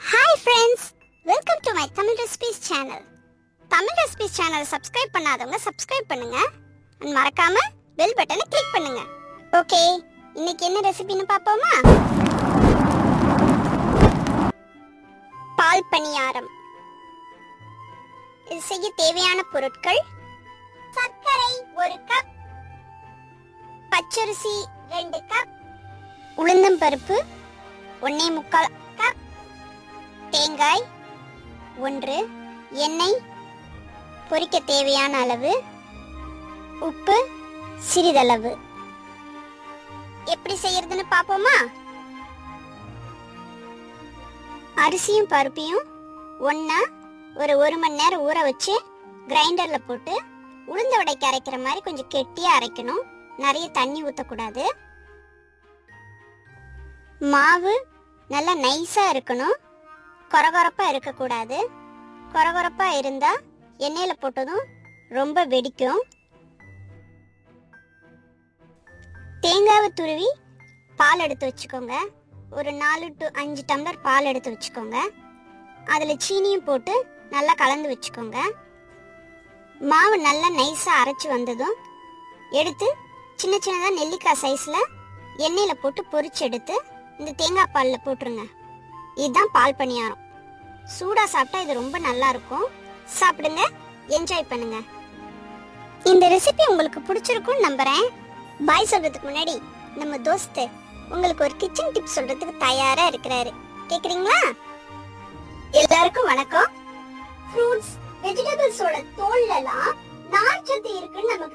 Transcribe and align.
Hi 0.00 0.36
friends 0.40 0.84
welcome 1.26 1.62
to 1.66 1.70
my 1.76 1.84
Tamil 1.96 2.18
recipes 2.20 2.60
channel 2.66 3.04
Tamil 3.70 3.98
recipes 4.00 4.36
channel 4.38 4.66
subscribe 4.72 5.14
பண்ணாதவங்க 5.16 5.58
subscribe 5.64 6.10
பண்ணுங்க. 6.10 6.36
And 7.00 7.12
மறக்காம 7.16 7.56
bell 7.98 8.14
பட்டனை 8.18 8.44
click 8.52 8.74
பண்ணுங்க. 8.74 9.00
Okay 9.52 9.80
இன்னைக்கு 10.38 10.64
என்ன 10.68 10.82
ரெசிபின்னு 10.88 11.26
பார்ப்போமா? 11.32 11.72
பால் 15.60 15.88
பணியாரம். 15.92 16.48
இது 18.50 18.62
செய்ய 18.70 18.88
தேவையான 19.02 19.40
பொருட்கள். 19.54 20.02
சர்க்கரை 20.98 21.52
ஒரு 21.82 21.96
கப் 22.10 22.32
பச்சரிசி 23.94 24.56
ரெண்டு 24.96 25.20
கப் 25.32 25.54
உளுந்தம்பருப்பு 26.42 27.16
ஒன்னே 28.06 28.28
முக்கால் 28.36 28.74
கப் 29.00 29.24
தேங்காய் 30.38 30.82
ஒன்று 31.86 32.16
எண்ணெய் 32.84 33.14
பொரிக்க 34.28 34.56
தேவையான 34.70 35.12
அளவு 35.22 35.52
உப்பு 36.88 37.16
சிறிதளவு. 37.90 38.52
எப்படி 40.34 40.54
செய்யறதுன்னு 40.64 41.04
பார்ப்போமா? 41.14 41.56
அரிசியும் 44.84 45.30
பருப்பையும் 45.34 45.84
ஒன்றா 46.50 46.80
ஒரு 47.42 47.56
ஒரு 47.64 47.78
மணி 47.84 48.00
நேரம் 48.02 48.24
ஊற 48.28 48.38
வச்சு 48.48 48.74
கிரைண்டர்ல 49.30 49.80
போட்டு 49.86 50.16
உளுந்த 50.72 51.00
உடைக்கு 51.02 51.28
அரைக்கிற 51.30 51.58
மாதிரி 51.64 51.82
கொஞ்சம் 51.86 52.12
கெட்டியா 52.16 52.52
அரைக்கணும். 52.58 53.04
நிறைய 53.44 53.68
தண்ணி 53.78 54.02
ஊற்றக்கூடாது 54.08 54.66
மாவு 57.34 57.74
நல்லா 58.34 58.54
நைஸா 58.66 59.06
இருக்கணும். 59.14 59.56
கொரகொரப்பா 60.32 60.84
இருக்கக்கூடாது. 60.92 61.58
கொரகொரப்பா 62.34 62.86
இருந்தா 63.00 63.32
எண்ணெயில 63.86 64.12
போட்டதும் 64.22 64.64
ரொம்ப 65.18 65.44
வெடிக்கும். 65.52 66.00
தேங்காவை 69.44 69.88
துருவி 70.00 70.28
பால் 71.00 71.24
எடுத்து 71.26 71.48
வச்சுக்கோங்க. 71.48 71.94
ஒரு 72.58 72.70
நாலு 72.82 73.06
டு 73.20 73.26
அஞ்சு 73.40 73.62
டம்ளர் 73.70 74.04
பால் 74.06 74.28
எடுத்து 74.30 74.52
வச்சுக்கோங்க. 74.54 74.98
அதில் 75.94 76.22
சீனியும் 76.26 76.66
போட்டு 76.68 76.94
நல்லா 77.34 77.54
கலந்து 77.62 77.88
வச்சுக்கோங்க. 77.92 78.38
மாவு 79.90 80.16
நல்லா 80.28 80.48
நைஸாக 80.58 81.00
அரைச்சி 81.02 81.26
வந்ததும் 81.34 81.76
எடுத்து 82.60 82.88
சின்ன 83.40 83.54
சின்னதாக 83.64 83.96
நெல்லிக்காய் 83.98 84.40
சைஸில் 84.44 84.88
எண்ணெயில் 85.46 85.80
போட்டு 85.82 86.02
பொறிச்சு 86.12 86.42
எடுத்து 86.48 86.76
இந்த 87.18 87.30
தேங்காய் 87.40 87.72
பாலில் 87.74 88.04
போட்டுருங்க. 88.06 88.44
இதுதான் 89.22 89.52
பால் 89.56 89.78
பணியாரம். 89.78 90.20
சூடாக 90.96 91.28
சாப்பிட்டா 91.32 91.60
இது 91.64 91.80
ரொம்ப 91.80 91.96
நல்லா 91.98 92.28
இருக்கும். 92.34 92.66
சாப்பிடுங்க 93.18 93.62
என்ஜாய் 94.16 94.50
பண்ணுங்க. 94.52 94.78
இந்த 96.10 96.24
ரெசிபி 96.34 96.64
உங்களுக்கு 96.72 97.00
பிடிச்சிருக்கும்னு 97.00 97.66
நம்புறேன். 97.68 98.06
பாய் 98.68 98.90
சொல்றதுக்கு 98.90 99.28
முன்னாடி 99.28 99.54
நம்ம 100.00 100.18
தோஸ்து 100.28 100.64
உங்களுக்கு 101.12 101.44
ஒரு 101.44 101.56
கிச்சன் 101.56 101.92
டிப் 101.92 102.14
சொல்றதுக்கு 102.16 102.56
தயாரா 102.66 103.04
இருக்கிறாரு. 103.08 103.52
கேக்குறீங்களா? 103.88 104.38
எல்லாருக்கும் 105.82 106.30
வணக்கம். 106.32 106.70
ஃப்ரூட்ஸ் 107.48 107.92
வெஜிடபிள்ஸோட 108.22 108.96
தோல்ல 109.18 109.54
எல்லாம் 109.62 109.90
நார்ச்சத்து 110.34 110.90
இருக்குன்னு 110.96 111.32
நம்ம 111.34 111.47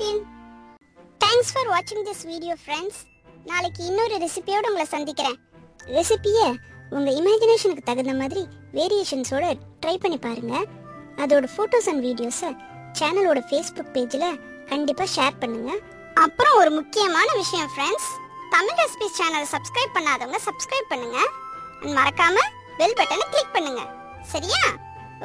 எக்ஸ்பர்ட்டுங்க 0.00 0.28
தேங்க்ஸ் 1.22 1.52
ஃபார் 1.54 1.70
வாட்சிங் 1.72 2.04
திஸ் 2.08 2.24
வீடியோ 2.32 2.54
ஃப்ரெண்ட்ஸ் 2.62 3.00
நாளைக்கு 3.50 3.80
இன்னொரு 3.88 4.14
ரெசிபியோட 4.24 4.66
உங்களை 4.70 4.86
சந்திக்கிறேன். 4.94 5.38
ரெசிபியை 5.96 6.46
உங்க 6.96 7.10
இமேஜினேஷனுக்கு 7.20 7.84
தகுந்த 7.88 8.12
மாதிரி 8.20 8.42
வேரியேஷன்ஸோட 8.78 9.44
ட்ரை 9.82 9.94
பண்ணி 10.02 10.18
பாருங்க. 10.26 10.54
அதோட 11.22 11.46
ஃபோட்டோஸ் 11.54 11.88
அண்ட் 11.92 12.04
வீடியோஸை 12.08 12.50
சேனலோட 12.98 13.40
ஃபேஸ்புக் 13.48 13.92
பேஜில் 13.96 14.28
கண்டிப்பாக 14.70 15.08
ஷேர் 15.16 15.40
பண்ணுங்க. 15.42 15.70
அப்புறம் 16.24 16.56
ஒரு 16.60 16.70
முக்கியமான 16.78 17.28
விஷயம் 17.42 17.70
ஃப்ரெண்ட்ஸ் 17.74 18.10
தமிழ் 18.54 18.80
ரெசிபிஸ் 18.82 19.18
சேனலை 19.20 19.48
சப்ஸ்கிரைப் 19.54 19.96
பண்ணாதவங்க 19.98 20.40
சப்ஸ்கிரைப் 20.48 20.90
பண்ணுங்க. 20.94 21.18
மறக்காம 21.98 22.36
பெல் 22.80 22.98
பட்டனை 22.98 23.24
கிளிக் 23.34 23.54
பண்ணுங்க. 23.58 23.82
சரியா? 24.32 24.64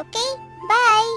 ஓகே 0.04 0.24
பாய் 0.72 1.12